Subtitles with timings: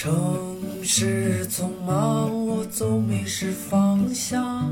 [0.00, 0.12] 城
[0.80, 4.64] 市匆忙，我总迷失方向。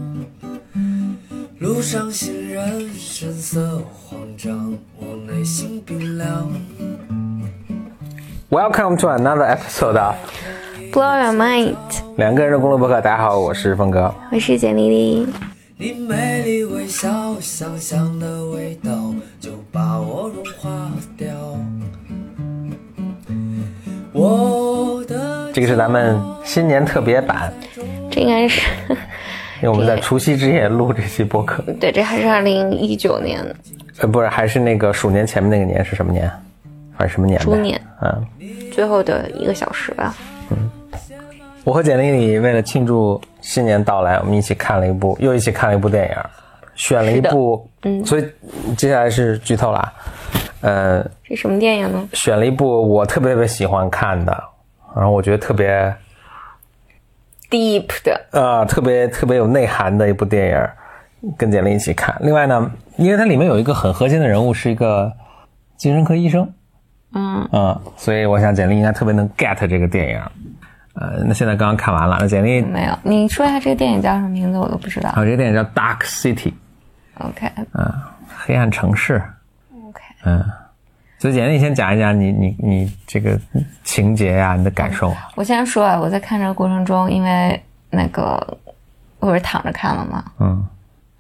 [1.58, 6.48] 路上行人神色慌张，我内心冰凉。
[8.50, 10.14] Welcome to another episode of
[10.92, 11.74] Blow your mind，
[12.16, 13.00] 两个人的公路博客。
[13.00, 14.14] 大家好，我是峰哥。
[14.30, 15.26] 我是简丽丽。
[15.76, 21.26] 你美丽微笑，香香的味道就把我融化掉。
[24.12, 24.65] 我的
[25.56, 27.50] 这个是咱们新年特别版，
[28.10, 31.62] 这应该是，因为我们在除夕之夜录这期播客。
[31.80, 33.42] 对，这还是二零一九年
[34.00, 36.30] 呃，不是，还是那个鼠年前面那个年是什么年？
[36.94, 37.44] 还是什么年呗？
[37.46, 38.26] 猪年嗯，
[38.70, 40.14] 最后的一个小时吧。
[40.50, 40.58] 嗯
[41.64, 46.16] 我和简历里为了庆祝新年到来，我们一起看了一部，又一起看了一部电影，
[46.74, 48.26] 选了一部，嗯，所以
[48.76, 49.90] 接下来是剧透啦。
[50.60, 52.06] 呃，这什么电影呢？
[52.12, 54.44] 选了一部我特别特别喜欢看的，
[54.94, 55.94] 然后我觉得特别
[57.50, 62.16] Deep 的，呃特别特别有内涵的一部电影，跟简历一起看。
[62.20, 65.12] 另外呢，因为它里面有一个很核心的人物是一个
[65.76, 66.52] 精神科医生，
[67.12, 70.20] 嗯，嗯，所以我想简历应该特别能 get 这个电影。
[70.94, 72.98] 呃，那现在刚刚看完了，那简历没有。
[73.02, 75.10] 你说一下这个电影叫什么名字，我都不知道。
[75.10, 76.52] 啊，这个电影叫《Dark City》
[77.18, 77.92] ，OK 嗯，
[78.34, 79.22] 黑暗城市
[79.86, 80.42] ，OK，嗯。
[81.26, 83.36] 所以简历先讲一讲你你你这个
[83.82, 85.28] 情节呀、你的感受啊。
[85.34, 87.60] 我先说啊，我在看这个过程中，因为
[87.90, 88.56] 那个
[89.18, 90.64] 我是躺着看了嘛，嗯，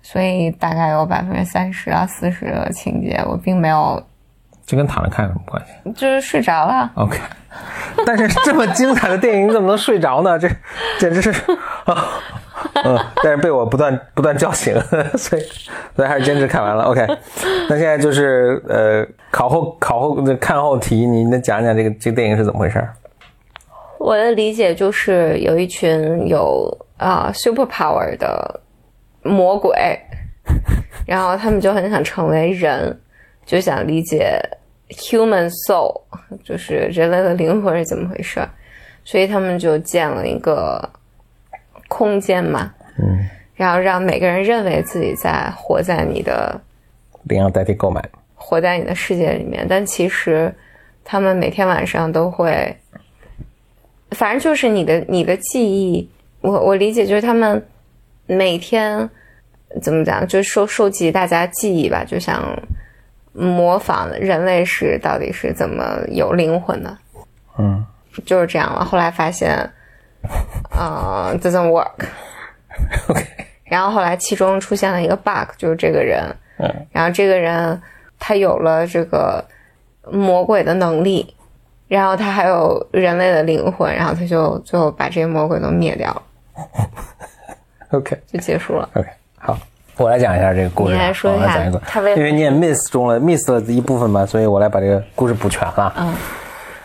[0.02, 4.00] 所以大概有百分之三十到四十的情节我并没有，
[4.64, 6.88] 这跟躺着看有什么关系就是睡着了。
[6.94, 7.18] ？OK。
[8.06, 10.38] 但是这么精彩的电影，你怎么能睡着呢？
[10.38, 10.48] 这
[11.00, 11.30] 简直是
[11.84, 12.04] 啊，
[12.84, 14.74] 嗯，但是被我不断不断叫醒，
[15.16, 15.42] 所以
[15.94, 16.84] 所以还是坚持看完了。
[16.84, 17.06] OK，
[17.68, 22.82] 那现在就是呃，考后考后看后题，你能讲讲这个这个电影是怎么回事？
[23.98, 28.60] 我的理解就是有一群有啊、super power 的
[29.22, 29.74] 魔鬼，
[31.06, 32.98] 然后他们就很想成为人，
[33.44, 34.38] 就想理解
[34.90, 36.00] human soul，
[36.44, 38.48] 就是人类的灵魂是怎么回事儿，
[39.04, 40.88] 所以他们就建了一个
[41.88, 46.60] 空间嘛，嗯，然后让每个人认为自己在活在你的
[47.24, 48.02] 领养代替购买。
[48.34, 50.54] 活在你的世界里面，但其实
[51.04, 52.76] 他们每天晚上都会，
[54.10, 56.08] 反正就是你的你的记忆，
[56.42, 57.60] 我我理解就是他们
[58.26, 59.08] 每天
[59.82, 62.44] 怎么讲，就收收集大家记忆吧，就想
[63.32, 66.96] 模仿人类是到底是怎么有灵魂的，
[67.58, 67.84] 嗯
[68.24, 68.84] 就是这样了。
[68.84, 69.68] 后来发现，
[70.70, 73.24] 呃，doesn't work，，OK，
[73.64, 76.24] 然后后来其中出现了一个 bug，就是这个人，
[76.58, 77.80] 嗯然后这个人
[78.18, 79.44] 他有了这个
[80.10, 81.34] 魔鬼的能力，
[81.88, 86.22] 然后他还有人类的灵魂，然后他就最后把这些魔鬼都灭掉了，
[87.98, 88.88] OK 就结束了。
[88.94, 89.56] OK，好，
[89.96, 90.96] 我来讲一下这个故事啊。
[90.96, 95.94] 你来说一下我来讲一个他为因为你也 miss 中了 miss 了一部分嘛，所以我来把这个故事补全了。
[95.96, 96.14] 嗯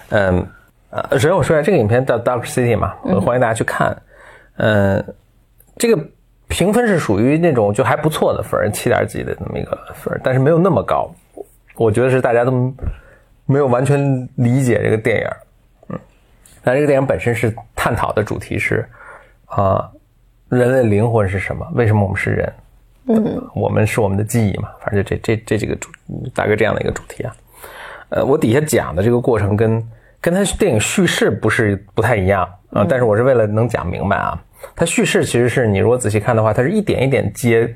[0.10, 0.48] 嗯
[0.92, 3.96] 呃，首先我说一下这个影片叫《Dark City》嘛，我欢迎大家去看。
[4.58, 5.04] 嗯，
[5.78, 5.98] 这个
[6.50, 11.10] 评分是属于那种就还不错的分，七点几的那么一个分，但是没有那么高。
[11.76, 12.52] 我觉得是大家都
[13.46, 15.28] 没有完全理解这个电影。
[15.88, 16.00] 嗯，
[16.62, 18.86] 但这个电影本身是探讨的主题是
[19.46, 19.90] 啊、
[20.50, 21.66] 人类灵魂是什么？
[21.74, 22.54] 为什么我们是人？
[23.08, 25.90] 嗯，我们是我们的记忆嘛，反正就这这这几个主
[26.36, 27.34] 大概这样的一个主题啊。
[28.10, 29.82] 呃，我底下讲的这个过程跟
[30.22, 34.42] 跟他电影叙事不是不太一样啊、但是我是为了能讲明白啊。
[34.76, 37.76] 他叙事其实是你如果仔细看的话，它是一点一点揭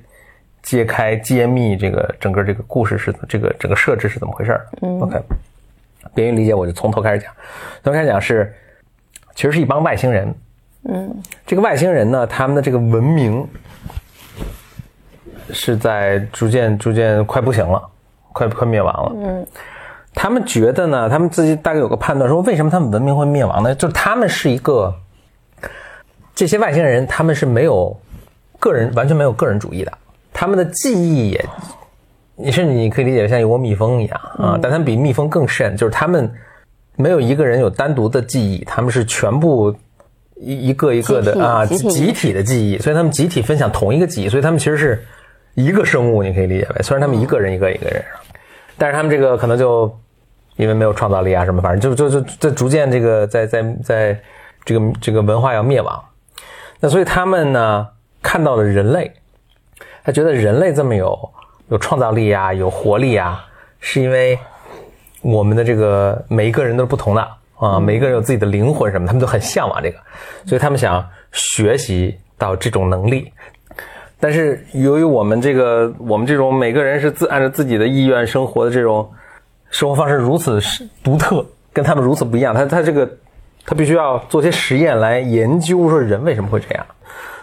[0.61, 4.66] 揭开揭秘这个整个这个故事是这个整个设置是怎么回事儿。
[4.81, 5.19] 嗯，OK，
[6.13, 7.29] 便于理解，我就从头开始讲。
[7.83, 8.56] 从头开始讲是，
[9.33, 10.33] 其实是一帮外星人。
[10.88, 13.45] 嗯这个外星人呢，他们的这个文明
[15.51, 17.81] 是在逐渐逐渐快不行了，
[18.31, 19.12] 快快灭亡了。
[19.17, 19.47] 嗯
[20.15, 23.75] 他们觉得呢，他们自己大概有个判断，说为什么他们文明会灭亡呢？
[23.75, 24.95] 就是他们是一个
[26.33, 27.95] 这些外星人，他们是没有
[28.59, 29.91] 个人完全没有个人主义的，
[30.33, 31.45] 他们的记忆也，
[32.35, 36.31] 你甚至你可以理解像一窝蜜蜂一样啊，但他们比蜜蜂更甚，就是他们
[36.95, 39.75] 没有一个人有单独的记忆，他们是全部
[40.38, 41.89] 一一个一个的啊集体。
[41.89, 45.06] 集体的记忆，所以他们集体分享同一个记忆，所以他们其实是
[45.56, 48.03] 一个生物，你可以理解为，虽然他们一个人一个一个人，
[48.77, 49.94] 但是他们这个可能就
[50.56, 54.19] 因为没有创造力啊什么，反正就就就在逐渐这个在在在
[54.63, 56.04] 这个这个文化要灭亡，
[56.80, 57.88] 那所以他们呢
[58.22, 59.12] 看到了人类，
[60.04, 61.30] 他觉得人类这么有
[61.69, 63.46] 有创造力啊，有活力啊，
[63.80, 64.38] 是因为
[65.22, 69.98] 我们的这个每一个人都是不同的，啊，每一个人有自己的灵魂什么，他们都很向往这个，
[70.46, 73.31] 所以他们想学习到这种能力。
[74.19, 79.07] 但是由于我们这个我们这种每个人是自按照自己的意愿生活的这种
[79.75, 80.57] 生活方式如此
[81.04, 83.06] 独特，跟他们如此不一样，他他这个
[83.66, 86.86] 他必须要做些实验来研究说人为什么会这样。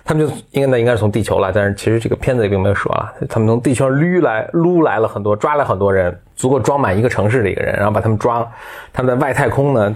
[0.02, 8.50] 他们就应该那应该是从地球来，但是其实这个片子也并没有说啊，他们从地球上捋来撸来了很多，抓了很多人，足够装满一个城市的一个人，然后把他们抓，
[8.94, 9.94] 他们在外太空呢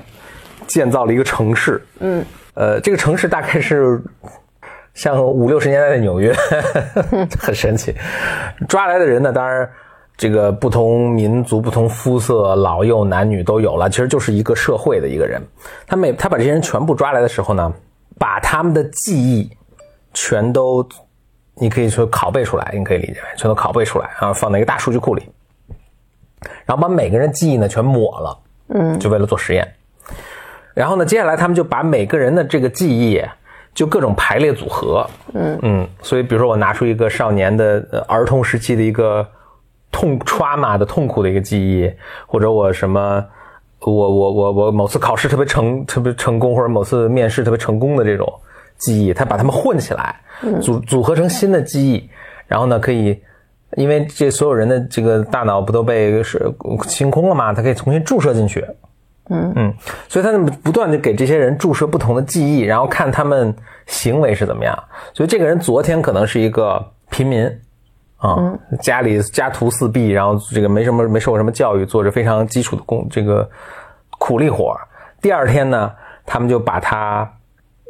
[0.67, 2.23] 建造了一个城市，嗯，
[2.53, 3.99] 呃，这个城市大概是
[4.93, 6.35] 像五六十年代的纽约，
[7.41, 7.94] 很神奇。
[8.69, 9.67] 抓来的人呢，当然
[10.17, 15.43] 这个不同民族、不同肤色、老幼男女都有了，其实就是一个社会的一个人。
[15.87, 17.73] 他每他把这些人全部抓来的时候呢，
[18.19, 19.51] 把他们的记忆。
[20.19, 20.89] 全都，
[21.57, 25.23] 你可以说拷贝出来，你可以理解为全都拷贝出来，然后放在一个大数据库里，
[26.65, 29.71] 然后把每个人记忆呢全抹了，嗯，就为了做实验。
[30.73, 33.23] 然后呢，接下来他们就把每个人的这个记忆
[33.75, 39.29] 就各种排列组合，嗯嗯，所以比如说我拿出一个少年的儿童时期的一个
[39.91, 41.91] 痛 trauma 的痛苦的一个记忆，
[42.27, 43.25] 或者我什么，
[43.81, 48.27] 我我我我某次考试特别成特别成功，或者某次面试特别成功的这种。
[48.79, 50.15] 记忆，他把它们混起来，
[50.61, 52.11] 组组合成新的记忆，
[52.47, 53.19] 然后呢，可以，
[53.75, 56.47] 因为这所有人的这个大脑不都被是
[56.87, 57.55] 清空了嘛？
[57.55, 58.62] 他可以重新注射进去，
[59.31, 59.75] 嗯嗯，
[60.11, 63.56] 所以他们不断的给这些人注射不同的记忆，然后看他们
[63.87, 64.79] 行为是怎么样。
[65.15, 66.79] 所以这个人昨天可能是一个
[67.09, 67.50] 平民，
[68.17, 73.49] 啊，家里家徒四壁，然后这个没什么没受过什么教育，做着非常基础的工这个
[74.19, 74.77] 苦力活。
[75.21, 75.93] 第二天呢，
[76.25, 77.31] 他们就把他。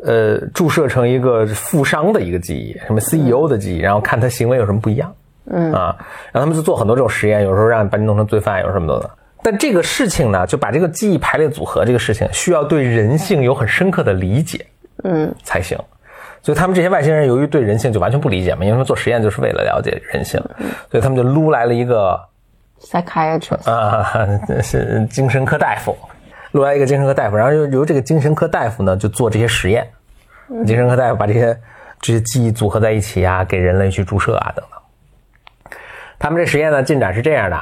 [0.05, 5.13] 呃，注射成一个富商的一个记忆，什么 CEO 的记忆，然后看他行为有什么不一样，
[5.47, 5.97] 嗯啊，
[6.31, 9.11] 然后他们就做很多这种实验，有时候让你把你弄成罪犯，有什么的。
[9.43, 14.67] 但这个事情呢，就把这个记忆排列组合这个事情，需要对人性有很深刻的理解，
[15.05, 15.79] 嗯，才行。
[16.47, 20.41] 所以他们这些外星人由于对人性就完全不理解嘛，因为他们做实验就是为了了解人性，
[20.89, 22.17] 所以他们就撸来了一个
[22.81, 24.29] psychiatrist 啊，
[24.63, 25.97] 是精神科大夫。
[26.53, 29.85] 撸来一个精神科大夫，然后由由这个精神科大夫呢，就做这些实验。
[30.65, 31.61] 精神科大夫把这些
[32.01, 35.79] 这些记忆组合在一起啊，给人类去注射啊等等。
[36.17, 37.61] 他们这实验呢进展是这样的：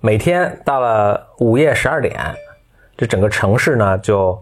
[0.00, 2.18] 每天到了午夜十二点，
[2.96, 4.36] 这整个城市呢就，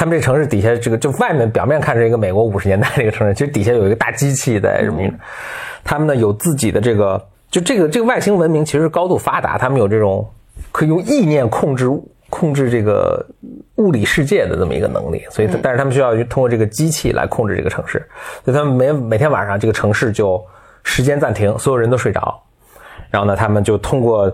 [0.00, 5.02] 他们这城市底下这个就外面表面看是一个美国五十年代的一个城市， 其实底下有一个大机器在什么？
[5.84, 10.26] 他们呢有自己的这个，就这个这个外星文明其实高度发达，他们有这种
[10.72, 11.86] 可以用意念控制。
[12.32, 13.26] 控制这个
[13.74, 17.98] 物理世界的这么一个能力，所以但是他们需要通过这个机器来控制这个城市，
[18.44, 20.40] 所以他们每每天晚上这个城市就
[20.84, 22.40] 时间暂停，所有人都睡着，
[23.10, 24.32] 然后呢，他们就通过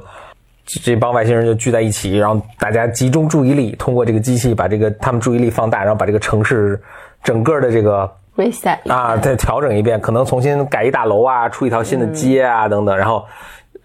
[0.66, 6.80] 这帮外星人就聚在一起，然后大家集中注意力，通过这个机器把这个他们注意力放大，然后把这个城市
[7.22, 13.24] 整个的这个 reset 啊再调整一遍，可能重新盖一大楼啊，出一条新的街啊等等，然后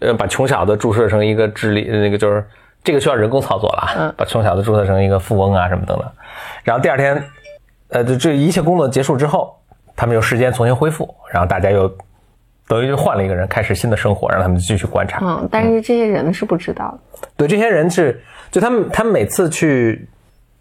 [0.00, 2.44] 呃把穷小子注射成一个智力那个就是。
[2.84, 6.10] 这个需要人工操作了啊，把穷小子注射成一个富翁啊什么等等，
[6.64, 7.24] 然后第二天，
[7.90, 9.56] 呃，这这一切工作结束之后，
[9.94, 11.88] 他们有时间重新恢复，然后大家又
[12.68, 15.20] 等于就换了一个人开始新的生活，让他们继续观察。
[15.22, 17.28] 嗯，但是这些人是不知道的。
[17.36, 20.08] 对，这些人是就他们他们每次去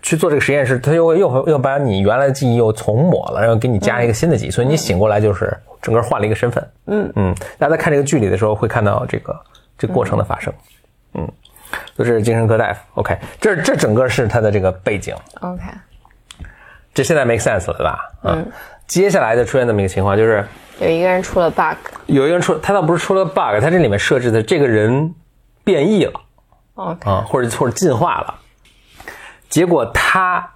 [0.02, 6.70] 去做这个实验室，他又又又把你原来的记忆又重抹了，然后给你加一个新的记忆，所以你醒过来就是整个换了一个身份。
[6.88, 9.40] 嗯嗯，大家在看这个剧里的时候会看到这个
[9.78, 10.54] 这个过程的发生。
[11.14, 11.28] 嗯。
[11.98, 15.62] 就是精神科大夫，OK，这这整个是他的这个背景，OK，
[16.94, 18.00] 这现在 make sense 了，对吧？
[18.24, 18.46] 嗯，
[18.88, 20.46] 接下来就出现这么一个情况，就是
[20.82, 25.14] 有一个人出了 bug，有一个人出，他倒不是出了 bug，他这里面设置的这个人
[25.64, 26.20] 变异了
[26.74, 28.40] ，OK，啊，或者或者进化了，
[29.48, 30.54] 结果他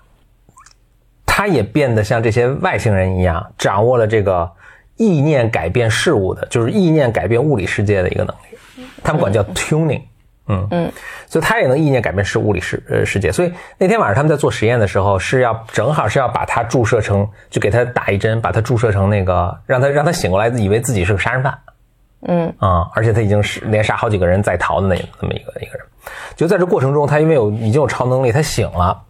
[1.28, 4.52] 他也变得像这些外星人一样，掌握了这个
[4.96, 10.00] 意念改变事物的，就是意念改变物理世界的一个能力，他们管叫 tuning。
[10.00, 10.08] 嗯
[10.48, 10.92] 嗯，
[11.28, 13.32] 所以他也能意念改变是物理世呃世界。
[13.32, 21.58] 所以那天晚上他们在做实验的时候，是要正好是要把他注射成，就给他打一针，把他注射成那个，让他让他醒过来，以为自己是个杀人犯。
[22.28, 25.88] 嗯啊，而且他已经是连杀好几个人在逃的那那么一个一个人。
[26.36, 29.02] 就在这过程中，他因为有已经有超能力，他醒了，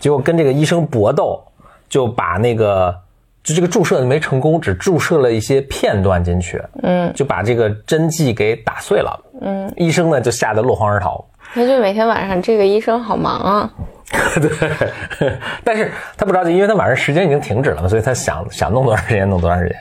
[0.00, 1.44] 结果跟这个医生搏斗，
[1.88, 2.98] 就把那个。
[3.42, 11.24] 就这个注射没成功，只注射了一些片段进去，嗯，就把这个针剂给打碎了，嗯，医生呢就吓得落荒而逃。
[11.54, 13.70] 那就每天晚上这个医生好忙啊，
[14.40, 15.32] 对，
[15.64, 19.76] 但是他不着急，因为他晚上时间已经停止了嘛，所以他想想弄多长时间弄多长时间。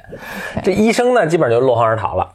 [0.63, 2.27] 这医生呢基本上就落荒而逃了。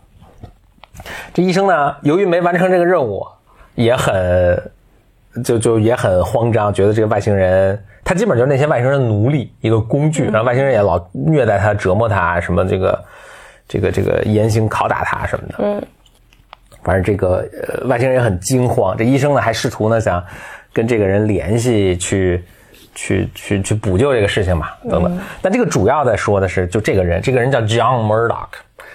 [1.35, 3.27] 这医生呢由于没完成这个任务，
[3.75, 4.71] 也很
[5.45, 13.05] 就就也很慌张，觉得这个外星人，他基本就是那些外星人的奴隶，一个工具，然后外星人也老虐待他、折磨他，什么这个
[13.69, 15.55] 这个这个严刑拷打他什么的。
[15.59, 15.83] 嗯，
[16.85, 20.25] 反正这个呃外星人也很惊慌，这医生呢还试图呢想
[20.73, 22.43] 跟这个人联系去。
[22.99, 25.19] 去去去补救这个事情嘛，等等。
[25.43, 28.49] 但这个主要在说的是，就这个人，这个人叫 John Murdoch。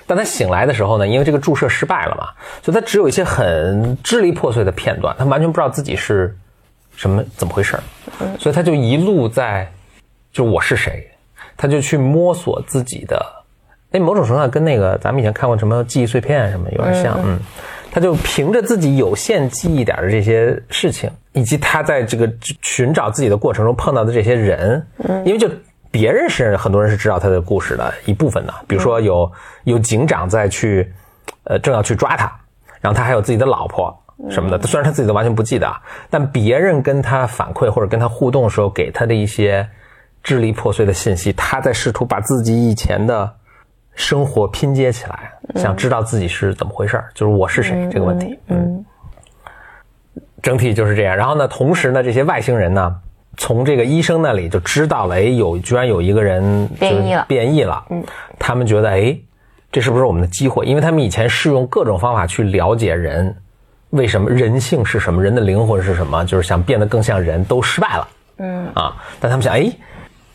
[0.07, 2.29] 但他醒来的时候呢，因为这个注射失败了嘛，
[2.63, 6.35] 所以他只有一些很支离破碎的片段，他完全不知道自己是
[7.01, 7.81] 什么怎么回事儿
[8.37, 9.67] 所以他就一路在，
[10.31, 11.03] 就我是谁，
[11.57, 13.19] 他就去摸索自己的。
[13.89, 17.39] 那，某种程度上跟那个咱们以前看过什么记忆碎片什么有点像，嗯。
[17.91, 22.31] 他就凭着自己有限记忆点的这些事情，以及他在这个
[22.61, 25.49] 寻找自己的过程中碰到的这些人，嗯，因为就
[25.89, 29.29] 别人是很多人是知道他的故事的一部分的，比如说有
[29.63, 30.89] 有警长在去，
[31.45, 32.31] 呃，正要去抓他，
[32.79, 35.71] 然后他还有自己的老婆什么的，虽然他自己都完全不记得，
[36.09, 39.67] 但别人跟他反馈或者跟他互动的时候给他的一些
[40.23, 43.33] 支离破碎的信息，他在试图把自己以前的。
[43.93, 48.39] 生活拼接起来，想知道自己是怎么回事就是我是谁这个问题。
[48.47, 48.85] 嗯，
[50.41, 51.15] 整体就是这样。
[51.15, 52.95] 然后呢，同时呢，这些外星人呢，
[53.35, 57.85] 从这个医生那里就知道了，哎，有居然有一个人变异了，变异了。
[57.89, 58.01] 嗯，
[58.39, 59.13] 他们觉得，哎，
[59.73, 60.65] 这是不是我们的机会？
[60.65, 63.35] 因为他们以前试用各种方法去了解人，
[63.91, 64.29] 为什么？
[64.29, 68.07] 人性是什么，人的灵魂是什么，就是想变得更像人，都失败了。
[68.39, 69.71] 嗯，啊，但他们想，哎。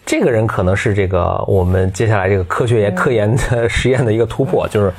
[0.08, 4.92] 这个人可能是这个我们接下来这个科学研科研的实验的一个突破，就是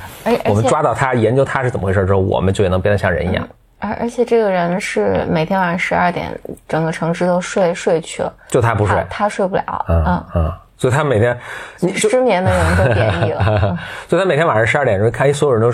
[0.43, 3.47] 我们抓到他，研究他是怎么回事之后，我们就也能变得像人一样。
[3.79, 6.37] 而而且这个人是每天晚上十二点，
[6.67, 9.85] 整个城市都睡睡去了，就他不睡，他睡不了。
[9.87, 11.39] 嗯嗯，所以他每天
[11.79, 15.71] 你失眠的人都变异了， 所以他每天晚上十二点钟，看所有人都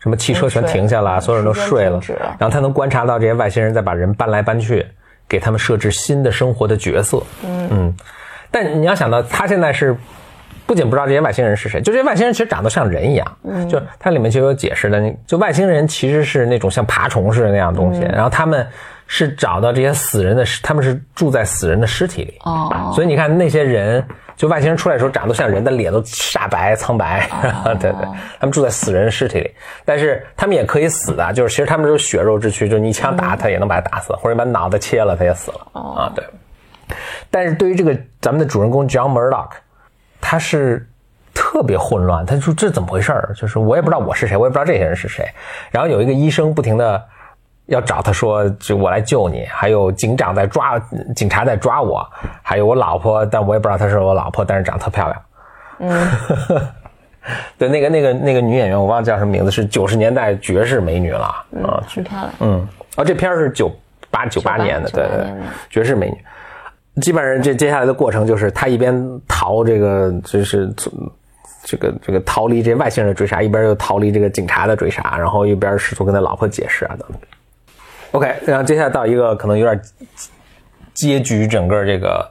[0.00, 2.00] 什么汽车全停下了，所有人都睡了，
[2.38, 4.86] 然后他能观察到这些外星人在把人搬来搬去，
[5.28, 7.22] 给他们设置新的生活的角色。
[7.44, 7.96] 嗯嗯。
[8.50, 9.94] 但你要想到，他现在是
[10.64, 13.36] 不仅不知道这些外星人是谁，就这些外星人其实长得像人一样。
[13.42, 18.66] 嗯，就它里面就有解释的，就外星人其实是那种像爬虫似的那样东西，然后他们
[19.06, 22.38] 是找到这些死人的，他们是住在死人的尸体里。
[22.44, 24.04] 哦，所以你看那些人，
[24.36, 27.28] 就外星人出来的时候长得像人的脸都煞白苍白。
[27.78, 28.06] 对对，
[28.40, 35.80] 他们住在死人尸体里，但是他们也可以死的，就是其实他们都是血肉之躯，就是你一枪打他也能把他打死，或者你把脑袋切了他也死了。
[35.80, 36.24] 啊，对。
[37.30, 39.50] 但是对于这个咱们的主人公 John Murdoch，
[40.20, 40.88] 他是
[41.34, 42.24] 特别混乱。
[42.24, 43.32] 他说这怎么回事儿？
[43.36, 45.28] 就是我也不知道我是谁，我也不知道这些人是谁。
[45.70, 47.04] 然后有一个医生不停的
[47.66, 49.44] 要找他说，就我来救你。
[49.46, 50.78] 还有警长在抓，
[51.14, 52.06] 警察在抓我。
[52.42, 55.22] 还有我老婆，但我也不知道她是我老婆，但是长得特漂亮。
[55.78, 56.06] 嗯，
[57.58, 61.24] 对，那个那个那个女演员我忘了叫什么名字，是九十年代绝世美女了
[61.64, 62.30] 啊，很漂亮。
[62.40, 63.70] 嗯，哦，这片是九
[64.10, 65.26] 八九八年的，对对，
[65.68, 67.02] 绝世美女。
[67.02, 70.72] 基本上这接下来的过程就是他一边逃这个就是
[71.62, 77.06] 这个这个逃离这外星人的追杀，一边又逃离这个警察的追杀，然后一边试图跟他老婆解释啊等。
[78.16, 79.78] OK，然后接下来到一个可能有点
[80.94, 82.26] 结局整个这个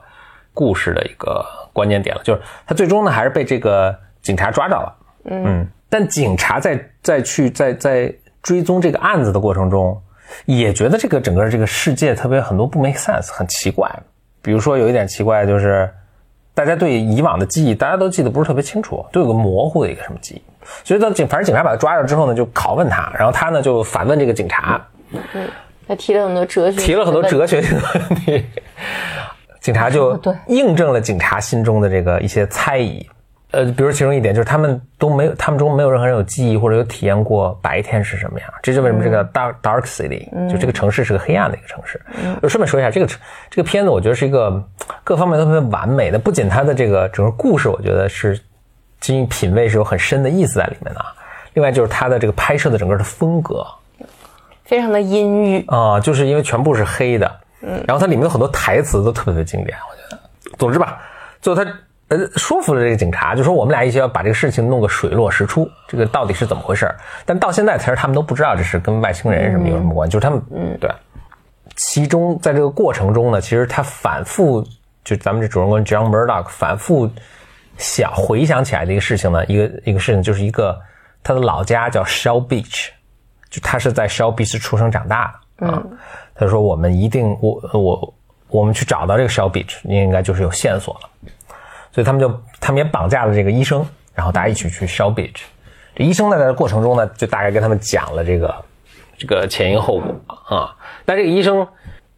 [0.52, 4.96] 故事的一个关键点了，就是他最终呢还是被这个警察抓到了。
[5.26, 8.12] 嗯，但警察在在去在在
[8.42, 9.96] 追踪这个案子的过程中，
[10.44, 13.88] 也觉得这个整个这个世界特别很多不 make sense，很奇怪。
[14.42, 15.88] 比如说有一点奇怪，就是
[16.52, 20.42] 大家对以往的记忆，大家都记得不是特别清楚，都有个模糊的一个什么记忆。
[20.82, 24.84] 所以到警，反正警察把他抓着之后呢，就拷问他，然后他呢就反问这个警察。
[25.12, 25.48] 嗯，
[25.86, 28.44] 他提了很多哲学，提了很多哲学性的问题。
[29.60, 33.04] 警察就印证了警察心中的这个一些猜疑。
[33.52, 38.48] 呃，比如其中一点就是他们都没有，他们中没有任何人有记忆或者有体验过白天是什么样。
[38.62, 42.00] 这就为什么这个 dark dark city 就这个城市是个黑暗的一个城市。
[42.42, 43.06] 就顺便说一下，这个
[43.48, 44.62] 这个片子我觉得是一个
[45.02, 48.38] 各方面都特别完美的，不仅它的这个整个故事，我觉得是
[49.00, 51.00] 经品味是有很深的意思在里面的。
[51.54, 53.64] 另外就是它的这个拍摄的整个的风格，
[54.66, 57.40] 非常的阴郁啊，就是因为全部是黑的。
[57.62, 60.20] 嗯，然后它里面有很多台词都特别的经典，我觉得。
[60.58, 61.00] 总之吧，
[61.40, 61.70] 最后他。
[62.08, 66.88] 呃，说服了这个警察，就说我们俩一起要把这个事情弄个水落石出，这个到底是怎么回事？
[67.24, 70.88] 但到现在，其实他们都不知道这是跟外星人什么有什么关系，就是他们，嗯，对。
[71.74, 74.64] 其中在这个过程中呢，其实他反复，
[75.02, 77.10] 就咱们这主人公 John Murdock 反复
[77.76, 80.78] 想回想起来的一个事情呢，一个一个事情就是一个
[81.24, 82.90] 他的老家叫 Shell Beach，
[83.50, 85.82] 就他是在 Shell Beach 出生长大的啊。
[86.34, 88.14] 他说我们一定，我我
[88.48, 91.30] 我们去找到这个 Shell Beach，应该就是有线索了。
[91.92, 92.28] 所以他们就，
[92.60, 93.84] 他们也绑架了这个医生，
[94.14, 95.42] 然后大家一起去 Shell Beach。
[95.94, 98.54] 这医生在这过程中呢，就大概跟他们讲了这个
[99.16, 100.76] 这个前因后果啊。
[101.06, 101.66] 但这个医生，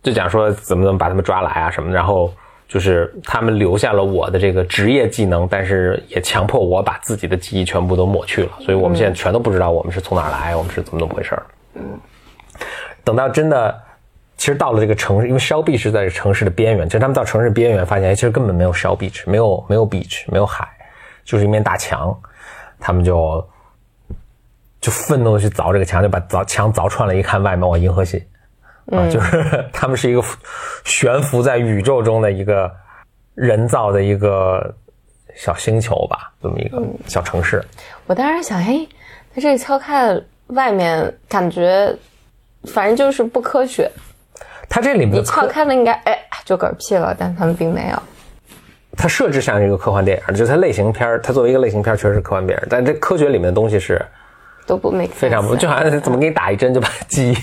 [0.03, 2.33] 就讲说怎么怎么把他们抓来啊什么的，然后
[2.69, 11.43] 就是他们留下了我的这个职业技能，但是也强迫我把自己的记忆全部都抹去了，所以我们现在全都不知道我们是从哪儿来，我们是怎么怎么回事儿。
[11.75, 11.99] 嗯，
[13.03, 13.83] 等到真的。
[14.37, 16.87] 其实到了这个城市，因为 Shell Beach 是在城市的边缘。
[16.87, 20.65] 其实他们到城市边缘，发现其实根本没有 Shell Beach，没有没有 beach，没有海，
[21.25, 22.17] 就是一面大墙。
[22.79, 23.45] 他们就
[24.81, 28.23] 就愤怒的去凿这个墙，就把凿墙凿穿了，一看外面，哇，银河系
[28.91, 29.09] 啊！
[29.09, 30.23] 就是 他们是一个
[30.85, 32.71] 悬浮在宇宙中的一个
[33.35, 34.75] 人造的一个
[35.35, 37.63] 小星球吧，这么一个小城市。
[38.07, 38.87] 我当时想，哎，
[39.35, 41.95] 他这敲开了外面，感觉
[42.65, 43.91] 反正就是不科学。
[44.71, 48.03] 它这里面你敲开了应该哎就嗝屁了，但他们并没有。
[48.97, 54.05] 它设置像一个科幻电影，就是它类型片它作为一个类型片确实是科幻电影，但这科学里面的东西是
[54.67, 57.37] 都不 make 非常不，就好像怎么给你打一针就把记忆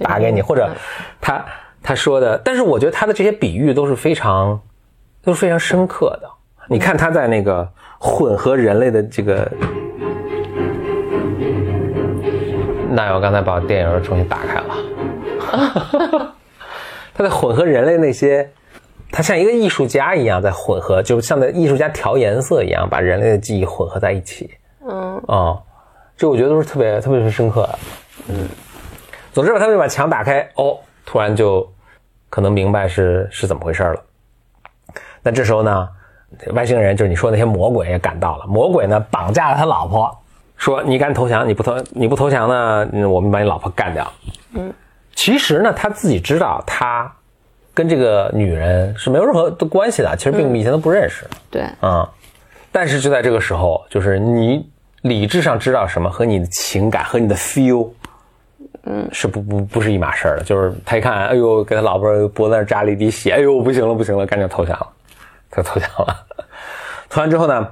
[0.00, 0.70] 打给你，或者
[1.20, 1.44] 他
[1.82, 4.60] 他说的，但是我觉得他的这些比喻都是非常
[5.22, 6.28] 都是非常深刻的。
[6.68, 7.66] 你看他在那个
[7.98, 9.50] 混合人类的这个，
[12.90, 14.76] 那我刚才把电影重新打开了。
[17.14, 18.48] 他在混合人类那些，
[19.10, 24.50] 他像一个艺术家一样在混合，就像在艺术家调颜色一样，把人类的记忆混合在一起。
[24.86, 25.58] 嗯，啊，
[26.16, 27.78] 这我觉得都是特别特别深刻的。
[28.28, 28.48] 嗯，
[29.38, 30.76] 总之吧，他们把墙打开，哦，
[31.06, 31.64] 突然就
[32.28, 34.02] 可能明白是是怎么回事了。
[35.22, 35.88] 那这时候呢，
[36.54, 40.10] 外星人就是你说那些魔鬼也赶到了，魔鬼呢绑架了他老婆，
[40.56, 44.12] 说你敢投降，你不投你不投降呢，我们把你老婆干掉。
[44.54, 44.74] 嗯。
[45.14, 47.08] 其实呢，他自己知道他
[47.72, 51.24] 跟这个女人是没有任何的关系的，其实并以前都不认识。
[51.48, 52.10] 对，啊，
[52.72, 54.68] 但是就在这个时候，就是你
[55.02, 57.88] 理智上知道什么和你的情感和你的 feel，
[58.84, 60.44] 嗯，是不不不是一码事儿的。
[60.44, 64.88] 就是他一看，哎呦，给他老婆脖子上扎了一滴血，哎呦，不行了不行了，赶紧投降了，
[65.50, 66.26] 他投降了。
[67.10, 67.68] 投完之后呢，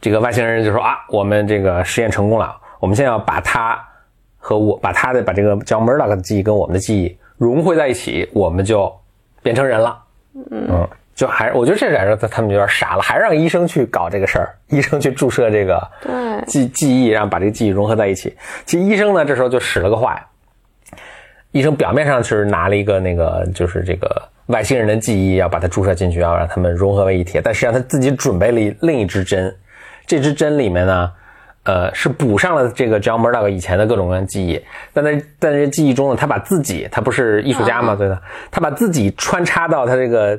[0.00, 3.82] 这个外星人就说啊，我们这个实验成功了，我们现在要把他。
[4.44, 8.92] 和我把他的把这个叫 Murdoch 的记忆跟我们的记忆融汇在一起，我们就
[9.40, 10.02] 变成人了。
[10.50, 15.86] 嗯，就还我觉得这点他他们有点傻了，还让医生去搞这个事儿，医生去注射这个
[16.46, 18.34] 记记忆，让把这个记忆融合在一起。
[18.64, 20.24] 其实医生呢这时候就使了个坏，
[21.50, 29.54] 医生表面上是拿了一个那个就是这个外星人的记忆要把它注射进去，要让他们融合为一体，但实际上他自己准备了另一支针，
[30.06, 31.12] 这支针里面呢。
[31.64, 34.60] 呃，是补上了这个 John Murdoch 以前的各种各样记忆，
[34.92, 38.20] 但在在这记忆中呢，他把自己，他不是艺术家嘛，对的，
[38.50, 40.36] 他把自己穿插到他这个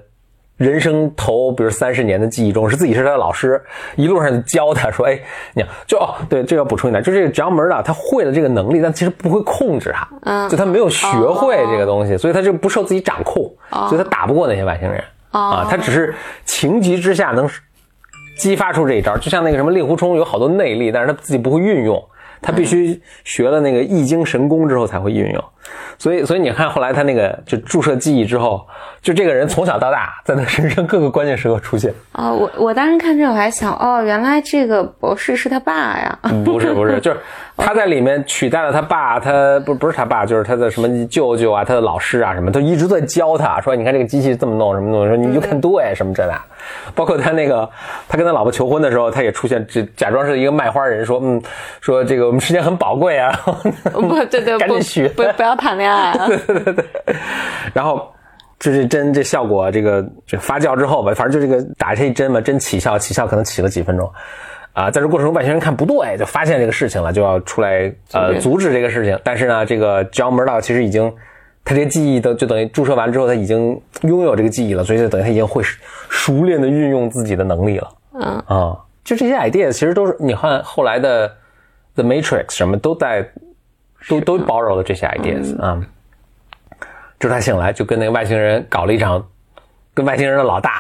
[0.63, 3.62] 人生头，比如三十年的记忆中，是自己是他的老师，
[3.95, 5.19] 一路上教他说，哎，
[5.54, 13.43] 你就哦，对，这要补充一点，就这个 John Murdoch 他会了这个能力，但其实不会控制他，嗯，就他没有学会这个东西，所以他就不受自己掌控，
[13.89, 17.49] 所以他打不过那些外星人，啊，他只是情急之下能。
[18.36, 22.04] 激发出这一招，就像那个什么令狐冲有好多内力，但是他自己不会运用，
[22.41, 25.43] 他必须学了那个易经神功之后才会运用。
[26.04, 28.68] 所以，所以你看后来他那个就注射记忆之后，
[29.02, 31.94] 就这个人从小到大在他身上各个关键时刻出现。
[32.12, 36.20] 啊，我我当时看这我还想，哦，原来这个博士是他爸呀？
[36.44, 37.18] 不是不是，就是
[37.56, 46.38] 他在里面取代了他爸，他不不是他爸，就是他的什么舅舅啊，他的老师啊什么，都一直在教他说，你看这个机器这么弄什么弄，说你就看对什么这那。
[46.96, 47.70] 包括他那个，
[48.08, 51.42] 他跟他老婆求婚的时候，他也出现，这假装是一个卖花人，说，嗯，
[51.80, 53.32] 说这个我们时间很宝贵啊，
[53.94, 56.86] 不对对， 赶紧许，不不要谈恋爱啊，对对对对。
[57.74, 58.12] 然后
[58.60, 64.12] 就是针，这效果，这个这发酵之后吧，反正就这个打这一针嘛，针起效，起效可能起了几分钟，
[64.74, 69.20] 啊，在这过程中外星人看不对，就发现这个事情了，就要出来呃阻止这个事情。
[69.24, 71.14] 但是呢，这个 John Murdoch 其实已经。
[71.66, 75.64] 他这个记忆都就等于注射完之后，他已经拥有这个记忆了，所以就等于他已经会
[76.10, 77.90] 熟练的运用自己的能力了。
[78.16, 81.26] 嗯啊，就这些 idea 其实都是你看后来的
[81.96, 83.26] The Matrix 什么都在
[84.08, 85.82] 都都包容了这些 ideas 啊。
[87.20, 89.26] 就是他醒来就跟那个外星人搞了一场，
[89.94, 90.80] 跟外星人的老大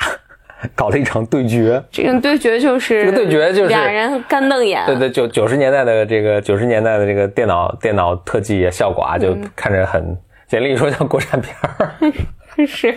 [0.75, 1.81] 搞了一场对决。
[1.89, 4.85] 这个对决就是这个对决就是俩人干瞪眼。
[4.85, 10.17] 对对，九九十年代的这个九十年代的这个电脑电脑特技效果啊，就看着很。
[10.45, 11.93] 简历说像国产片儿，
[12.67, 12.95] 是。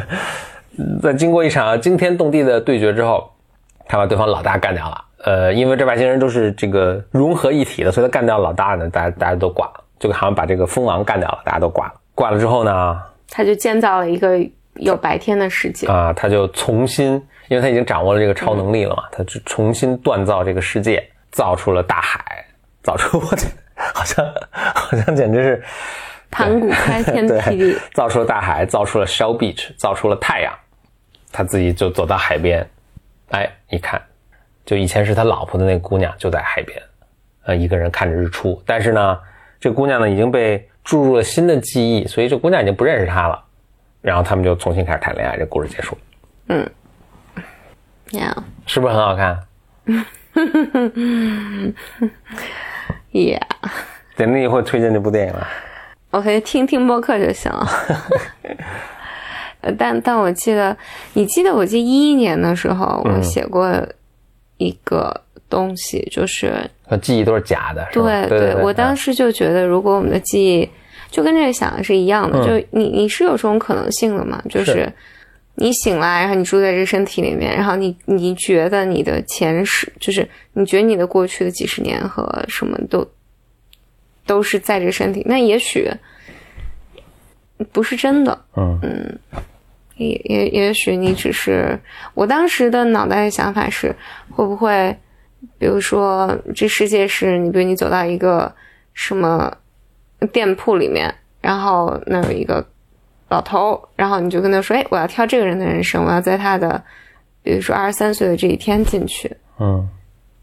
[1.02, 3.32] 在经过一场惊天动地的对决之后，
[3.86, 5.04] 他把对方老大干掉了。
[5.24, 11.94] 呃，因为这外星人都是这个融合一体的，所以他干掉老大呢，大家大家都挂了，就好像把这个蜂王干掉了，大家都挂了。
[12.14, 14.38] 挂了之后呢，他就建造了一个
[14.74, 17.12] 有白天的世界啊，他就重新，
[17.48, 22.44] 因为他已经掌握了这个超能力了嘛，他就重新锻造这个世界，造出了大海，
[22.82, 25.62] 造出我这好像好像简直是。
[26.34, 30.50] 盘古开天 辟地，，造出了大海，造出了 Shell Beach，造出了太阳，
[31.30, 32.66] 他自己就走到海边，
[33.32, 34.00] 哎，一看，
[34.64, 36.80] 就以前是他老婆的那个姑娘就在海边，
[37.44, 39.18] 呃，一个人看着日出，但是呢，
[39.60, 43.42] 这姑娘呢已经被注入了新的记忆，所以这姑娘已经不认识他了，
[44.00, 45.96] 然后他们就重新开始谈恋爱，这故事结束，
[46.48, 46.68] 嗯。
[48.12, 49.38] 喵是不是很好看？
[53.12, 53.40] 呀
[54.16, 55.48] 等你以后推荐这部电影了
[56.10, 57.66] ，，OK，听听播客就行了。
[59.62, 60.76] 呃但但我记得，
[61.14, 63.72] 你记得我记得一一年的时候，我写过
[64.62, 70.68] 一个东西，就是呃记忆都是假的，对对对，我当时时就觉得，如果我们的记忆
[71.10, 72.46] 就跟这个想的是一样的，嗯。
[72.46, 74.42] 就你你是有这种可能性的嘛？
[74.48, 74.92] 就是是。
[75.54, 83.06] 你醒来，然后你住在这个身体里面，然后你你觉得你的前世，就是你觉得你的过去的几十年和什么都
[84.24, 85.90] 都是在这个身体，那也许
[87.70, 88.80] 不是真的，嗯
[90.08, 91.78] 也也也许你只是，
[92.14, 93.94] 我当时的脑袋的想法是，
[94.30, 94.96] 会不会，
[95.58, 98.52] 比如说这世界是你，比如你走到一个
[98.94, 99.52] 什么
[100.32, 102.64] 店铺里面，然后那有一个
[103.28, 106.82] 老头，然后你就跟他说，哎，我要挑这个人的人生，我要在他的，
[107.42, 109.88] 比如说二十三岁的这一天进去，嗯。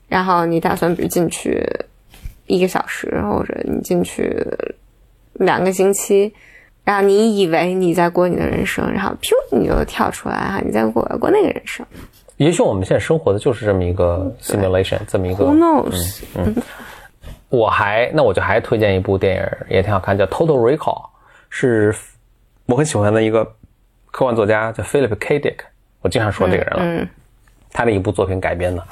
[0.08, 1.64] 然后你打算比如进去
[2.48, 4.44] 一个小时，或者你进去
[5.34, 6.34] 两个星期，
[6.90, 11.86] 然后你以为你在过你的人生，然后噗你就跳出来哈，你在过过那个人生
[12.38, 16.24] 也许我们现在生活的就是这么一个 simulation，这么一个，Who knows？
[16.34, 16.56] 嗯、
[17.50, 20.78] 我还那我就还推荐一部电影，也挺好看，叫《Total Recall》，
[21.52, 21.94] 是
[22.66, 23.46] 我很喜欢的一个
[24.10, 25.40] 科幻作家叫 Philip K.
[25.40, 25.58] Dick，
[26.02, 27.08] 我经常说这个人了，嗯
[27.72, 28.84] 他的一部作品改编的。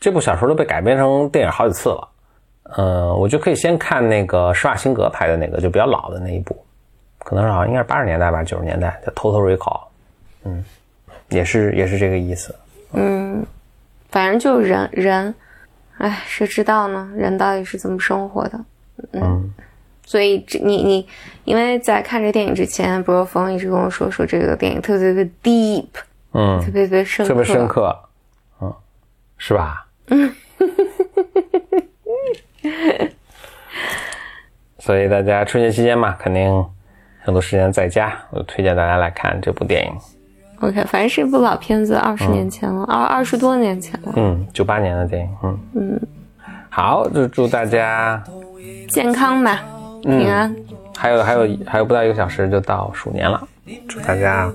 [0.00, 2.08] 这部小说都被改编成电影好几次了。
[2.78, 6.56] 嗯、我就可以先看那个施瓦辛格拍的那个，就比较老的那一部，
[7.24, 9.80] 可能是好像应该是八十年代吧，九十年代叫《Total Recall》，
[10.44, 10.64] 嗯，
[11.30, 12.54] 也是也是这个意思。
[12.92, 13.44] 嗯
[14.10, 15.34] 反正就人人，
[15.98, 17.10] 哎，谁知道呢？
[17.16, 18.60] 人到底是怎么生活的？
[19.12, 19.52] 嗯，
[20.06, 21.08] 所以这你你，
[21.44, 25.88] 因为在看这电影之前，博若风一直跟我说说这个电影特别特别 deep，
[26.32, 27.98] 嗯，特别特别深刻，特别深刻，
[28.60, 28.72] 嗯，
[29.38, 29.84] 是吧？
[30.06, 30.32] 嗯
[34.78, 36.64] 所以大家春节期间嘛，肯定
[37.24, 39.92] 很多时间在家，我推荐大家来看这部电影。
[40.60, 44.12] OK，反正是一部老片子，二十年前了，二二十多年前了。
[44.16, 45.30] 嗯，九八年的电影。
[45.42, 46.00] 嗯嗯，
[46.68, 48.22] 好，就祝大家
[48.88, 49.64] 健康吧，
[50.02, 50.54] 平安。
[50.96, 53.42] 还有还有还有不到一个小时就到鼠年了，
[53.88, 54.52] 祝大家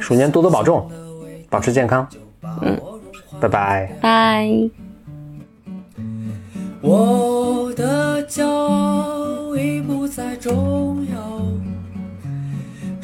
[0.00, 0.88] 鼠年多多保重，
[1.50, 2.08] 保持健康。
[2.62, 2.80] 嗯，
[3.40, 3.92] 拜拜。
[4.00, 4.48] 拜。
[6.80, 11.42] 我的骄傲已不再重要，